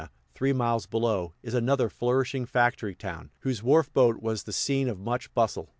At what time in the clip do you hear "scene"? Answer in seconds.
4.51-4.89